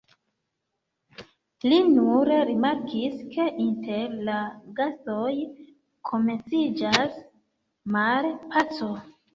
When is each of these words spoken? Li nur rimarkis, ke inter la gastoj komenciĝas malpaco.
Li 1.73 1.77
nur 1.89 2.31
rimarkis, 2.51 3.21
ke 3.35 3.47
inter 3.67 4.17
la 4.31 4.41
gastoj 4.81 5.37
komenciĝas 6.13 7.25
malpaco. 7.99 8.95